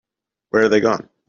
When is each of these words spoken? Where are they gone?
Where 0.49 0.63
are 0.63 0.69
they 0.69 0.79
gone? 0.81 1.07